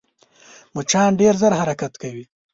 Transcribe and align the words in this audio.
مچان 0.75 1.11
ډېر 1.19 1.33
ژر 1.41 1.53
حرکت 1.61 1.93
کوي 2.01 2.25